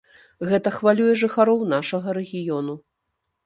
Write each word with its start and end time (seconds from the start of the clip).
Гэта 0.51 0.71
хвалюе 0.77 1.11
жыхароў 1.23 1.59
нашага 1.77 2.19
рэгіёну. 2.21 2.73